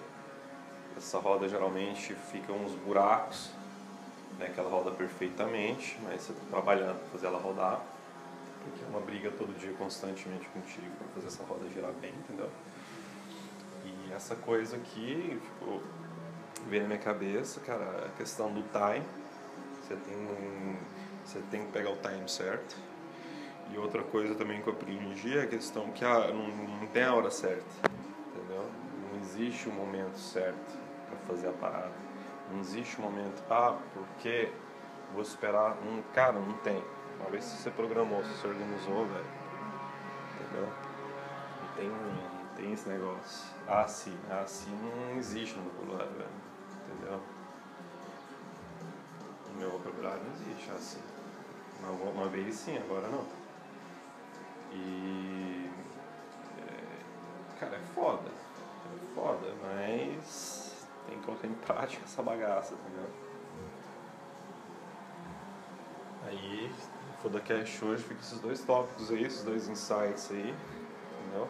essa 0.97 1.19
roda 1.19 1.47
geralmente 1.47 2.15
fica 2.31 2.51
uns 2.51 2.71
buracos, 2.71 3.51
né, 4.39 4.49
que 4.51 4.59
ela 4.59 4.71
roda 4.71 4.89
perfeitamente, 4.89 5.99
mas 6.01 6.23
você 6.23 6.31
está 6.31 6.43
trabalhando 6.49 6.97
para 7.01 7.09
fazer 7.09 7.27
ela 7.27 7.37
rodar, 7.37 7.83
porque 8.65 8.83
é 8.83 8.87
uma 8.87 8.99
briga 8.99 9.31
todo 9.31 9.57
dia 9.57 9.73
constantemente 9.73 10.47
contigo 10.49 10.91
para 10.97 11.07
fazer 11.09 11.27
essa 11.27 11.43
roda 11.43 11.69
girar 11.69 11.91
bem, 11.93 12.13
entendeu? 12.13 12.49
E 13.85 14.11
essa 14.13 14.35
coisa 14.35 14.75
aqui, 14.75 15.39
tipo, 15.41 15.81
veio 16.67 16.81
na 16.83 16.87
minha 16.89 16.99
cabeça, 16.99 17.59
cara, 17.61 18.07
a 18.07 18.17
questão 18.17 18.51
do 18.51 18.63
time, 18.63 19.05
você 19.81 19.95
tem, 19.95 20.77
você 21.23 21.39
tem 21.51 21.65
que 21.65 21.71
pegar 21.71 21.91
o 21.91 21.97
time 21.97 22.27
certo. 22.27 22.75
E 23.71 23.77
outra 23.77 24.03
coisa 24.03 24.35
também 24.35 24.61
que 24.61 24.67
eu 24.67 24.73
aprendi 24.73 25.37
é 25.37 25.43
a 25.43 25.47
questão 25.47 25.91
que 25.91 26.05
a, 26.05 26.27
não, 26.31 26.47
não 26.47 26.87
tem 26.87 27.03
a 27.03 27.13
hora 27.13 27.31
certa, 27.31 27.65
entendeu? 28.27 28.65
Não 29.11 29.19
existe 29.21 29.67
o 29.67 29.71
um 29.71 29.75
momento 29.75 30.17
certo 30.17 30.77
para 31.07 31.17
fazer 31.27 31.49
a 31.49 31.53
parada. 31.53 31.93
Não 32.51 32.59
existe 32.59 32.99
um 32.99 33.03
momento, 33.03 33.43
ah, 33.49 33.77
porque 33.93 34.51
vou 35.13 35.21
esperar. 35.21 35.77
Um, 35.83 36.01
cara, 36.13 36.33
não 36.33 36.53
tem. 36.57 36.83
Uma 37.19 37.29
vez 37.29 37.45
que 37.45 37.57
você 37.57 37.71
programou, 37.71 38.23
se 38.23 38.29
você 38.29 38.47
organizou, 38.47 39.05
velho. 39.05 39.25
Entendeu? 40.35 40.69
Não 41.61 41.73
tem, 41.75 41.91
tem 42.55 42.73
esse 42.73 42.87
negócio. 42.89 43.55
Ah, 43.67 43.87
sim, 43.87 44.17
ah, 44.29 44.43
sim 44.45 44.71
não 44.71 45.17
existe 45.17 45.57
no 45.57 45.63
vocabulário, 45.63 46.11
velho. 46.13 46.29
Entendeu? 46.87 47.21
No 49.51 49.59
meu 49.59 49.71
vocabulário 49.71 50.21
não 50.23 50.33
existe 50.33 50.71
assim. 50.71 51.01
Uma, 51.79 51.91
uma 51.91 52.27
vez 52.27 52.55
sim, 52.55 52.77
agora 52.77 53.07
não. 53.07 53.25
E. 54.71 55.69
É, 56.59 57.59
cara, 57.59 57.75
é 57.75 57.81
foda. 57.93 58.29
É 58.29 59.15
foda, 59.15 59.53
mas 59.63 60.87
tem 61.07 61.19
que 61.19 61.25
colocar 61.25 61.47
em 61.47 61.53
prática 61.53 62.03
essa 62.03 62.21
bagaça, 62.21 62.73
entendeu? 62.73 63.09
Aí, 66.27 66.71
no 67.15 67.21
Fodacast 67.21 67.83
hoje 67.83 68.03
fica 68.03 68.21
esses 68.21 68.39
dois 68.39 68.63
tópicos 68.63 69.11
aí, 69.11 69.23
esses 69.23 69.43
dois 69.43 69.67
insights 69.67 70.29
aí, 70.31 70.53
entendeu? 71.21 71.47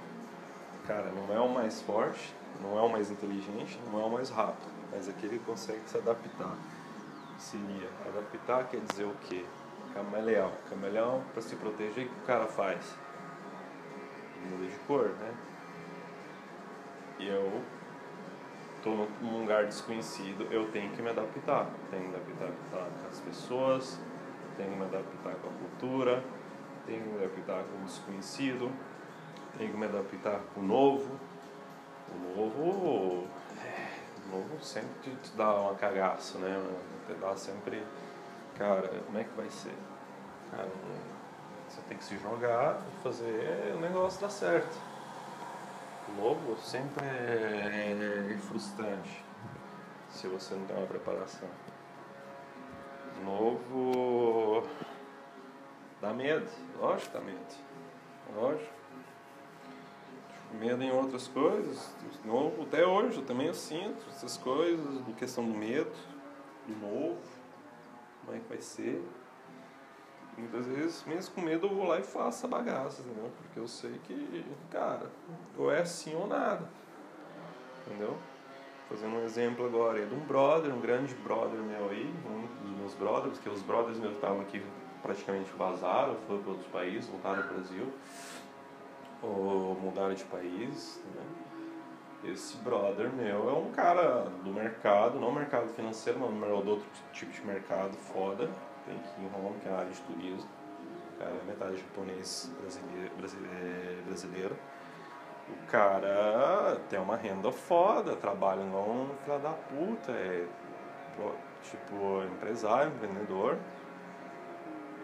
Cara, 0.86 1.12
não 1.12 1.36
é 1.36 1.40
o 1.40 1.50
mais 1.50 1.82
forte, 1.82 2.34
não 2.62 2.78
é 2.78 2.82
o 2.82 2.90
mais 2.90 3.10
inteligente, 3.10 3.80
não 3.92 4.02
é 4.02 4.06
o 4.06 4.10
mais 4.10 4.30
rápido, 4.30 4.72
mas 4.92 5.10
aquele 5.10 5.40
que 5.40 5.46
consegue 5.46 5.82
se 5.88 5.98
adaptar. 5.98 6.56
Seria, 7.38 7.90
adaptar 8.08 8.70
quer 8.70 8.82
dizer 8.82 9.06
o 9.06 9.16
quê? 9.28 9.44
Camaleão. 9.94 10.52
Camaleão, 10.70 11.24
para 11.34 11.42
se 11.42 11.56
proteger, 11.56 12.06
o 12.06 12.10
que 12.10 12.20
o 12.22 12.26
cara 12.26 12.46
faz? 12.46 12.96
Muda 14.50 14.68
de 14.68 14.78
cor, 14.80 15.10
né? 15.10 15.34
Eu 17.20 17.62
estou 18.78 19.10
num 19.22 19.40
lugar 19.40 19.66
desconhecido, 19.66 20.48
eu 20.52 20.70
tenho 20.72 20.92
que 20.92 21.02
me 21.02 21.10
adaptar. 21.10 21.68
Tenho 21.90 22.04
que 22.04 22.10
me 22.10 22.44
adaptar 22.44 22.88
com 23.02 23.08
as 23.10 23.20
pessoas, 23.22 24.00
tenho 24.58 24.72
que 24.72 24.78
me 24.78 24.86
adaptar 24.86 25.36
com 25.36 25.50
a 25.50 25.52
cultura, 25.52 26.24
tenho 26.86 27.02
que 27.02 27.10
me 27.10 27.18
adaptar 27.18 27.64
com 27.64 27.82
o 27.82 27.86
desconhecido, 27.86 28.72
tenho 29.58 29.72
que 29.72 29.78
me 29.78 29.86
adaptar 29.86 30.40
com 30.54 30.62
o 30.62 30.64
novo. 30.64 31.20
O 32.08 32.38
novo, 32.38 33.28
é, 33.64 33.98
o 34.26 34.38
novo 34.38 34.64
sempre 34.64 35.12
te 35.24 35.36
dá 35.36 35.54
uma 35.56 35.76
cagaça, 35.76 36.38
né? 36.38 36.62
Te 37.08 37.14
dá 37.14 37.36
sempre, 37.36 37.84
cara, 38.58 38.88
como 39.06 39.18
é 39.18 39.24
que 39.24 39.36
vai 39.36 39.50
ser? 39.50 39.76
Cara, 40.52 40.70
você 41.68 41.82
tem 41.88 41.98
que 41.98 42.04
se 42.04 42.18
jogar 42.18 42.80
e 42.88 43.04
fazer 43.04 43.74
o 43.76 43.80
negócio 43.80 44.22
dar 44.22 44.30
certo 44.30 44.96
novo 46.18 46.58
sempre 46.58 47.06
é, 47.06 48.32
é 48.32 48.38
frustrante 48.38 49.24
se 50.10 50.28
você 50.28 50.56
não 50.56 50.66
tem 50.66 50.78
uma 50.78 50.88
preparação. 50.88 51.50
Novo 53.24 54.68
dá 56.02 56.14
medo, 56.14 56.50
lógico 56.80 57.12
que 57.12 57.18
dá 57.18 57.24
medo. 57.24 57.56
Lógico. 58.36 58.74
Medo 60.54 60.84
em 60.84 60.92
outras 60.92 61.28
coisas. 61.28 61.94
Novo, 62.24 62.64
até 62.64 62.86
hoje 62.86 63.18
eu 63.18 63.26
também 63.26 63.48
eu 63.48 63.54
sinto 63.54 64.06
essas 64.10 64.38
coisas, 64.38 65.08
em 65.08 65.14
questão 65.14 65.44
do 65.44 65.58
medo, 65.58 65.92
do 66.68 66.76
novo, 66.76 67.22
como 68.24 68.38
é 68.38 68.40
que 68.40 68.48
vai 68.48 68.62
ser. 68.62 69.04
Muitas 70.38 70.66
vezes, 70.66 71.04
mesmo 71.06 71.34
com 71.34 71.42
medo, 71.42 71.68
eu 71.68 71.74
vou 71.74 71.88
lá 71.88 72.00
e 72.00 72.04
faço 72.04 72.46
a 72.46 72.50
bagaça, 72.50 73.02
entendeu? 73.02 73.32
Porque 73.38 73.60
eu 73.60 73.68
sei 73.68 74.00
que, 74.04 74.46
cara, 74.70 75.10
ou 75.58 75.72
é 75.72 75.82
assim 75.82 76.14
ou 76.14 76.28
nada. 76.28 76.70
Entendeu? 77.86 78.18
Fazendo 78.90 79.16
um 79.16 79.24
exemplo 79.24 79.66
agora 79.66 80.00
é 80.00 80.06
de 80.06 80.14
um 80.14 80.20
brother, 80.20 80.74
um 80.74 80.80
grande 80.80 81.14
brother 81.16 81.60
meu 81.60 81.90
aí, 81.90 82.14
um 82.26 82.68
dos 82.68 82.78
meus 82.78 82.94
brothers, 82.94 83.40
que 83.40 83.50
os 83.50 83.62
brothers 83.64 83.98
meus 83.98 84.14
estavam 84.14 84.42
aqui 84.42 84.64
praticamente 85.02 85.52
vazaram, 85.58 86.16
foram 86.28 86.42
para 86.42 86.52
outros 86.52 86.68
países, 86.72 87.10
voltaram 87.10 87.42
ao 87.42 87.50
Brasil, 87.50 87.92
ou 89.22 89.76
mudaram 89.82 90.14
de 90.14 90.24
país, 90.26 91.02
né? 91.16 92.32
Esse 92.32 92.58
brother 92.58 93.12
meu 93.12 93.50
é 93.50 93.54
um 93.54 93.72
cara 93.72 94.32
do 94.44 94.52
mercado, 94.52 95.20
não 95.20 95.32
mercado 95.32 95.68
financeiro, 95.76 96.20
mas 96.20 96.64
do 96.64 96.72
outro 96.72 96.88
tipo 97.14 97.32
de 97.32 97.46
mercado 97.46 97.94
foda, 97.98 98.50
tem 98.86 98.96
aqui 98.96 99.22
em 99.22 99.28
Roma, 99.28 99.56
que 99.62 99.68
é 99.68 99.72
a 99.72 99.78
área 99.78 99.92
de 99.92 100.02
turismo. 100.02 100.50
cara 101.20 101.32
é 101.32 101.46
metade 101.46 101.78
japonês 101.78 102.52
brasileiro, 102.60 103.16
brasileiro, 103.16 104.04
brasileiro. 104.08 104.56
O 105.48 105.68
cara 105.68 106.80
tem 106.90 107.00
uma 107.00 107.16
renda 107.16 107.52
foda, 107.52 108.16
trabalha 108.16 108.64
não 108.64 109.10
filho 109.24 109.40
da 109.40 109.52
puta, 109.52 110.12
é 110.12 110.48
tipo 111.62 112.24
empresário, 112.24 112.92
vendedor. 113.00 113.58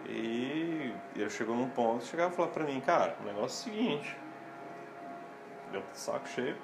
E 0.06 0.92
ele 1.14 1.30
chegou 1.30 1.54
num 1.54 1.68
ponto, 1.70 2.04
chegava 2.04 2.32
e 2.32 2.36
falava 2.36 2.54
pra 2.54 2.64
mim, 2.64 2.80
cara, 2.80 3.16
o 3.20 3.24
negócio 3.24 3.70
é 3.70 3.72
o 3.72 3.74
seguinte, 3.74 4.16
deu 5.70 5.82
saco 5.92 6.28
cheio, 6.28 6.56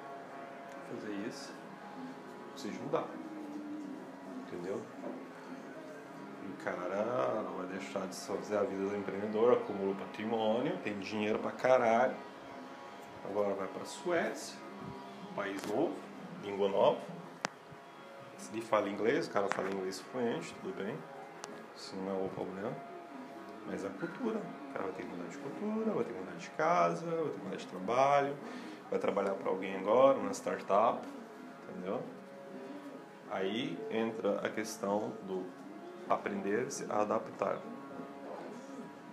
fazer 0.89 1.13
isso, 1.27 1.53
precisa 2.51 2.83
mudar. 2.83 3.07
Entendeu? 4.41 4.81
O 6.43 6.63
cara 6.63 7.43
não 7.43 7.53
vai 7.57 7.67
deixar 7.67 8.07
de 8.07 8.15
fazer 8.15 8.57
a 8.57 8.63
vida 8.63 8.89
do 8.89 8.97
empreendedor, 8.97 9.53
acumula 9.53 9.95
patrimônio, 9.95 10.77
tem 10.79 10.99
dinheiro 10.99 11.39
pra 11.39 11.51
caralho. 11.51 12.15
Agora 13.29 13.53
vai 13.53 13.67
pra 13.67 13.85
Suécia, 13.85 14.57
país 15.35 15.63
novo, 15.67 15.93
língua 16.43 16.67
nova. 16.67 16.99
Se 18.37 18.59
fala 18.61 18.89
inglês, 18.89 19.27
o 19.27 19.31
cara 19.31 19.47
fala 19.49 19.69
inglês 19.69 19.99
fluente, 19.99 20.55
tudo 20.61 20.75
bem. 20.75 20.97
Isso 21.75 21.95
não 21.97 22.09
é 22.09 22.25
o 22.25 22.29
problema. 22.29 22.75
Mas 23.67 23.85
a 23.85 23.89
cultura. 23.89 24.39
O 24.39 24.73
cara 24.73 24.85
vai 24.85 24.93
ter 24.93 25.03
que 25.03 25.09
mudar 25.09 25.29
de 25.29 25.37
cultura, 25.37 25.91
vai 25.91 26.03
ter 26.03 26.13
que 26.13 26.19
mudar 26.19 26.37
de 26.37 26.49
casa, 26.51 27.05
vai 27.05 27.23
ter 27.25 27.31
que 27.31 27.43
mudar 27.43 27.55
de 27.57 27.67
trabalho, 27.67 28.37
vai 28.89 28.99
trabalhar 28.99 29.33
para 29.35 29.49
alguém 29.49 29.75
agora, 29.75 30.17
uma 30.17 30.31
startup, 30.31 31.07
entendeu? 31.69 32.01
Aí 33.29 33.77
entra 33.91 34.39
a 34.39 34.49
questão 34.49 35.13
do 35.27 35.45
aprender 36.09 36.71
se 36.71 36.85
a 36.89 37.01
adaptar. 37.01 37.59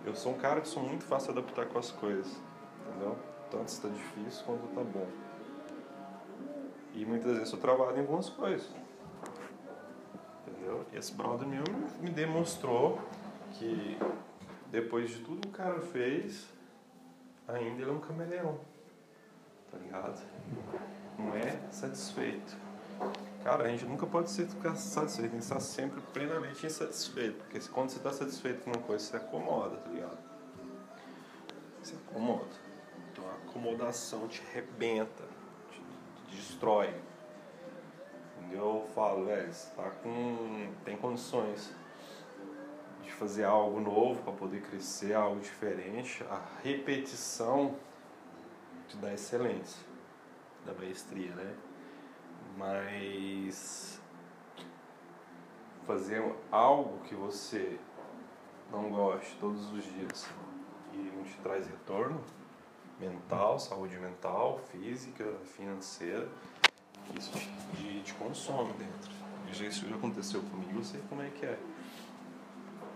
Eu 0.03 0.15
sou 0.15 0.31
um 0.31 0.37
cara 0.37 0.61
que 0.61 0.67
sou 0.67 0.81
muito 0.81 1.03
fácil 1.03 1.33
de 1.33 1.39
adaptar 1.39 1.67
com 1.67 1.77
as 1.77 1.91
coisas, 1.91 2.35
entendeu? 2.87 3.15
Tanto 3.49 3.67
está 3.67 3.87
difícil 3.87 4.43
quanto 4.45 4.65
está 4.65 4.83
bom. 4.83 5.07
E 6.93 7.05
muitas 7.05 7.37
vezes 7.37 7.53
eu 7.53 7.59
trabalho 7.59 7.97
em 7.97 8.01
algumas 8.01 8.29
coisas. 8.29 8.69
Entendeu? 10.47 10.85
Esse 10.93 11.13
brother 11.13 11.47
meu 11.47 11.63
me 12.01 12.09
demonstrou 12.09 12.99
que 13.53 13.97
depois 14.71 15.11
de 15.11 15.19
tudo 15.19 15.41
que 15.41 15.47
o 15.47 15.51
cara 15.51 15.79
fez, 15.79 16.47
ainda 17.47 17.81
ele 17.81 17.89
é 17.89 17.93
um 17.93 17.99
camaleão. 17.99 18.59
Tá 19.71 19.77
ligado? 19.77 20.21
Não 21.17 21.35
é 21.35 21.59
satisfeito. 21.71 22.57
Cara, 23.43 23.63
a 23.63 23.67
gente 23.69 23.85
nunca 23.85 24.05
pode 24.05 24.29
ficar 24.29 24.75
satisfeito, 24.75 25.29
tem 25.29 25.39
que 25.39 25.45
estar 25.45 25.59
sempre 25.59 26.01
plenamente 26.13 26.65
insatisfeito. 26.65 27.37
Porque 27.37 27.59
quando 27.69 27.89
você 27.89 27.97
está 27.97 28.11
satisfeito 28.11 28.63
com 28.63 28.71
uma 28.71 28.81
coisa, 28.81 29.05
você 29.05 29.17
acomoda, 29.17 29.77
tá 29.77 29.89
ligado? 29.89 30.17
Você 31.81 31.95
acomoda. 31.95 32.66
Acomodação 33.49 34.27
te 34.27 34.41
rebenta, 34.53 35.23
te, 35.71 35.81
te 36.27 36.35
destrói. 36.35 36.93
Entendeu? 38.37 38.83
Eu 38.85 38.89
falo, 38.93 39.25
velho, 39.25 39.51
você 39.53 39.69
tá 39.75 39.89
com. 40.03 40.71
tem 40.83 40.97
condições 40.97 41.73
de 43.03 43.11
fazer 43.11 43.45
algo 43.45 43.79
novo 43.79 44.21
para 44.23 44.33
poder 44.33 44.61
crescer, 44.61 45.13
algo 45.13 45.39
diferente. 45.39 46.23
A 46.29 46.41
repetição 46.63 47.75
te 48.87 48.97
dá 48.97 49.13
excelência, 49.13 49.85
da 50.65 50.73
maestria, 50.73 51.33
né? 51.35 51.55
Mas 52.57 54.01
fazer 55.85 56.21
algo 56.51 56.99
que 57.05 57.15
você 57.15 57.79
não 58.71 58.89
goste 58.89 59.35
todos 59.39 59.71
os 59.71 59.83
dias 59.83 60.27
e 60.93 60.97
não 60.97 61.23
te 61.23 61.37
traz 61.39 61.65
retorno 61.65 62.21
mental, 62.99 63.59
saúde 63.59 63.97
mental, 63.97 64.59
física, 64.71 65.25
financeira, 65.55 66.27
isso 67.17 67.31
te, 67.31 68.01
te 68.03 68.13
consome 68.15 68.73
dentro. 68.73 69.11
Isso 69.51 69.87
já 69.87 69.95
aconteceu 69.95 70.41
comigo, 70.41 70.79
eu 70.79 70.83
sei 70.83 71.01
como 71.07 71.21
é 71.21 71.29
que 71.29 71.45
é. 71.45 71.57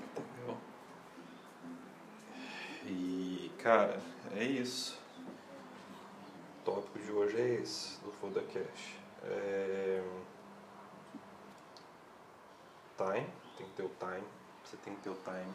Entendeu? 0.04 0.58
E, 2.86 3.52
cara, 3.58 4.02
é 4.36 4.44
isso. 4.44 5.00
O 6.60 6.64
tópico 6.66 7.00
de 7.00 7.12
hoje 7.12 7.38
é 7.40 7.62
esse, 7.62 8.00
do 8.02 8.12
Foda 8.12 8.42
Cash. 8.42 8.96
É... 9.24 10.04
Time, 12.98 13.28
tem 13.58 13.68
que 13.68 13.74
ter 13.74 13.84
o 13.84 13.92
time, 13.98 14.28
você 14.64 14.78
tem 14.78 14.96
que 14.96 15.02
ter 15.02 15.10
o 15.10 15.16
time. 15.16 15.54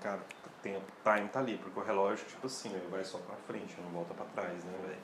Cara, 0.00 0.20
o 0.20 0.62
time 0.62 1.28
tá 1.28 1.38
ali, 1.38 1.58
porque 1.58 1.78
o 1.78 1.82
relógio, 1.82 2.26
tipo 2.26 2.46
assim, 2.46 2.74
ele 2.74 2.88
vai 2.88 3.04
só 3.04 3.18
pra 3.18 3.36
frente, 3.36 3.80
não 3.80 3.90
volta 3.90 4.14
pra 4.14 4.24
trás, 4.26 4.64
né, 4.64 4.78
velho? 4.86 5.00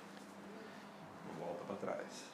Não 1.28 1.46
volta 1.46 1.64
pra 1.64 1.76
trás. 1.76 2.24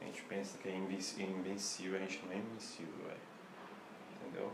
A 0.00 0.04
gente 0.04 0.22
pensa 0.22 0.58
que 0.58 0.68
é 0.68 0.76
invencível, 0.76 1.96
a 1.96 2.00
gente 2.00 2.24
não 2.24 2.32
é 2.32 2.36
invencível, 2.36 3.04
velho. 3.04 3.20
Entendeu? 4.20 4.52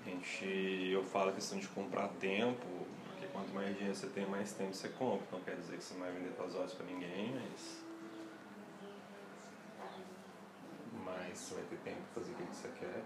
A 0.00 0.08
gente, 0.08 0.44
eu 0.92 1.02
falo 1.02 1.30
a 1.30 1.32
questão 1.32 1.58
de 1.58 1.66
comprar 1.68 2.08
tempo, 2.20 2.66
porque 3.08 3.26
quanto 3.32 3.52
mais 3.52 3.74
dinheiro 3.74 3.94
você 3.94 4.06
tem, 4.08 4.26
mais 4.26 4.52
tempo 4.52 4.72
você 4.72 4.88
compra. 4.90 5.26
Não 5.32 5.40
quer 5.40 5.56
dizer 5.56 5.76
que 5.78 5.84
você 5.84 5.94
não 5.94 6.00
vai 6.00 6.12
vender 6.12 6.32
suas 6.36 6.54
horas 6.54 6.74
pra 6.74 6.86
ninguém, 6.86 7.34
mas. 7.34 7.82
Mas 11.04 11.38
você 11.38 11.54
vai 11.54 11.64
ter 11.64 11.76
tempo 11.78 12.00
pra 12.14 12.22
fazer 12.22 12.32
o 12.32 12.34
que 12.34 12.42
você 12.44 12.68
quer. 12.78 13.02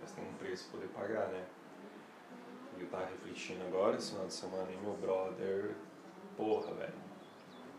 Mas 0.00 0.12
tem 0.12 0.24
um 0.24 0.34
preço 0.34 0.68
pra 0.70 0.80
poder 0.80 0.92
pagar, 0.92 1.28
né? 1.28 1.44
E 2.76 2.82
eu 2.82 2.88
tava 2.88 3.06
refletindo 3.06 3.64
agora 3.66 3.96
esse 3.96 4.12
final 4.12 4.26
de 4.26 4.32
semana 4.32 4.70
e 4.70 4.76
meu 4.76 4.94
brother. 4.94 5.74
Porra, 6.36 6.72
velho. 6.74 6.94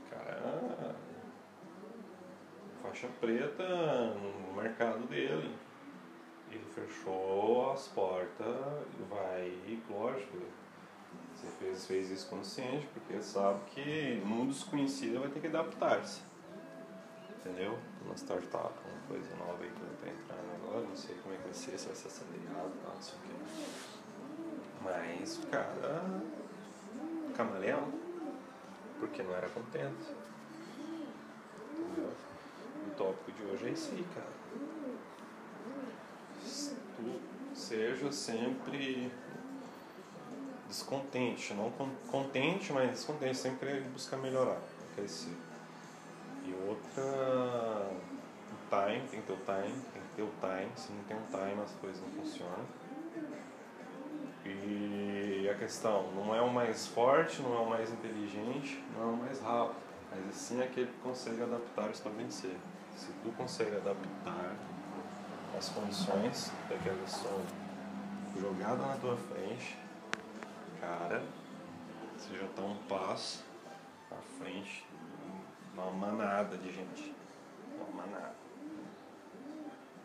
Cara. 0.09 0.95
Faixa 2.81 3.07
preta 3.19 3.63
no 4.15 4.53
mercado 4.53 5.07
dele. 5.07 5.55
Ele 6.51 6.65
fechou 6.73 7.71
as 7.71 7.87
portas 7.89 8.47
e 8.97 9.03
vai, 9.03 9.79
lógico, 9.87 10.37
você 11.35 11.47
fez, 11.59 11.85
fez 11.85 12.09
isso 12.09 12.27
consciente, 12.29 12.87
porque 12.87 13.21
sabe 13.21 13.59
que 13.67 14.21
mundo 14.25 14.51
desconhecido 14.51 15.19
vai 15.19 15.29
ter 15.29 15.39
que 15.39 15.47
adaptar-se. 15.47 16.21
Entendeu? 17.39 17.77
Uma 18.03 18.15
startup, 18.15 18.73
uma 18.85 19.07
coisa 19.07 19.35
nova 19.37 19.63
aí 19.63 19.69
que 19.69 19.81
ele 19.81 19.95
tá 20.01 20.07
entrando 20.09 20.58
agora, 20.69 20.85
não 20.87 20.95
sei 20.95 21.15
como 21.23 21.33
é 21.33 21.37
que 21.37 21.43
vai 21.43 21.53
ser, 21.53 21.77
se 21.77 21.87
vai 21.87 21.95
ser 21.95 22.07
acelerado, 22.07 22.71
não 22.85 23.01
sei 23.01 23.15
o 23.15 23.21
que. 23.21 23.29
Mas 24.83 25.37
o 25.37 25.47
cara. 25.47 26.03
camaleão. 27.35 27.91
Porque 28.99 29.23
não 29.23 29.33
era 29.33 29.49
contente. 29.49 30.13
Entendeu? 31.71 32.11
O 32.87 32.91
tópico 32.95 33.31
de 33.31 33.43
hoje 33.43 33.67
é 33.67 33.71
esse 33.71 33.91
aí, 33.91 34.05
cara. 34.13 34.39
Tu 36.95 37.21
seja 37.55 38.11
sempre 38.11 39.11
descontente, 40.67 41.53
não 41.53 41.71
contente, 42.11 42.71
mas 42.73 42.91
descontente, 42.91 43.37
sempre 43.37 43.81
buscar 43.93 44.17
melhorar, 44.17 44.59
crescer. 44.95 45.35
E 46.45 46.53
outra, 46.67 47.89
o 48.51 48.69
time, 48.69 49.07
tem 49.07 49.21
que 49.21 49.27
ter 49.27 49.33
o 49.33 49.37
time, 49.37 49.81
ter 50.19 50.23
o 50.23 50.31
time, 50.41 50.71
se 50.75 50.91
não 50.91 51.03
tem 51.03 51.17
o 51.17 51.21
time 51.27 51.61
as 51.63 51.71
coisas 51.75 52.01
não 52.01 52.09
funcionam. 52.09 52.65
E 54.45 55.49
a 55.49 55.55
questão, 55.55 56.11
não 56.13 56.35
é 56.35 56.41
o 56.41 56.49
mais 56.51 56.87
forte, 56.87 57.41
não 57.41 57.53
é 57.55 57.59
o 57.59 57.69
mais 57.69 57.91
inteligente, 57.91 58.83
não 58.95 59.03
é 59.03 59.13
o 59.13 59.17
mais 59.17 59.39
rápido, 59.39 59.75
mas 60.11 60.35
sim 60.35 60.61
aquele 60.61 60.87
que 60.87 60.99
consegue 60.99 61.41
adaptar-se 61.41 62.01
para 62.01 62.11
vencer. 62.11 62.57
Se 62.95 63.11
tu 63.23 63.31
consegue 63.37 63.75
adaptar 63.77 64.55
as 65.57 65.69
condições 65.69 66.51
daquela 66.67 66.97
questão 66.97 67.41
jogada 68.39 68.85
na 68.85 68.95
tua 68.95 69.15
frente, 69.15 69.77
cara, 70.81 71.23
você 72.17 72.37
já 72.37 72.45
está 72.45 72.61
um 72.61 72.75
passo 72.89 73.43
à 74.11 74.41
frente 74.41 74.85
uma 75.73 75.91
manada 75.91 76.57
de 76.57 76.73
gente. 76.73 77.15
Uma 77.77 78.03
manada. 78.03 78.48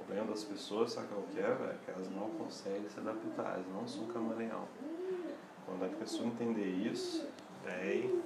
O 0.04 0.06
problema 0.06 0.30
das 0.32 0.44
pessoas, 0.44 0.92
sabe 0.92 1.08
qual 1.08 1.22
que 1.22 1.40
é, 1.40 1.54
velho? 1.54 1.78
Que 1.82 1.90
elas 1.90 2.10
não 2.10 2.28
conseguem 2.32 2.86
se 2.90 3.00
adaptar, 3.00 3.54
elas 3.54 3.66
não 3.72 3.88
são 3.88 4.06
camaleão. 4.08 4.68
Quando 5.64 5.82
a 5.82 5.88
pessoa 5.88 6.26
entender 6.26 6.66
isso, 6.66 7.26
velho. 7.64 8.22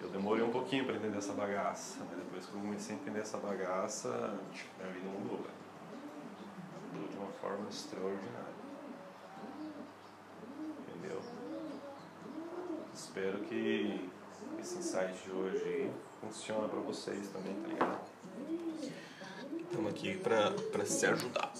Eu 0.00 0.08
demorei 0.08 0.42
um 0.42 0.50
pouquinho 0.50 0.84
para 0.84 0.96
entender 0.96 1.16
essa 1.16 1.32
bagaça, 1.34 1.98
mas 2.00 2.18
depois 2.18 2.46
que 2.46 2.54
eu 2.54 2.60
comecei 2.60 2.96
a 2.96 2.98
entender 2.98 3.20
essa 3.20 3.38
bagaça, 3.38 4.36
tipo, 4.52 4.70
minha 4.76 4.92
vida 4.92 5.08
mudou, 5.08 5.36
velho. 5.38 5.54
Mudou 6.92 7.08
de 7.08 7.16
uma 7.18 7.32
forma 7.40 7.68
extraordinária. 7.68 8.56
Entendeu? 10.80 11.20
Espero 12.92 13.38
que 13.44 14.10
esse 14.58 14.78
insight 14.78 15.22
de 15.22 15.30
hoje 15.30 15.92
funcione 16.20 16.68
para 16.68 16.80
vocês 16.80 17.28
também, 17.28 17.54
tá 17.62 17.68
ligado? 17.68 18.16
Estamos 19.76 19.92
aqui 19.92 20.16
para 20.16 20.86
se 20.86 21.04
ajudar. 21.04 21.52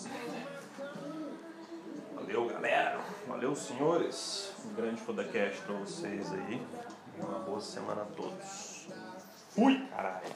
Valeu, 2.15 2.47
galera. 2.47 2.99
Valeu, 3.29 3.55
senhores. 3.55 4.55
Um 4.65 4.73
grande 4.75 5.03
podcast 5.03 5.61
para 5.61 5.75
vocês 5.75 6.33
aí. 6.33 6.63
Uma 7.19 7.41
boa 7.41 7.61
semana 7.61 8.01
a 8.01 8.07
todos. 8.07 8.89
Fui! 9.51 9.87
Caralho. 9.91 10.33